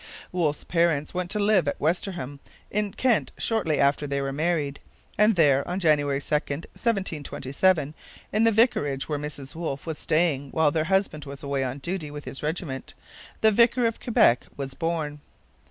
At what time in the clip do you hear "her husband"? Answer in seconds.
10.71-11.25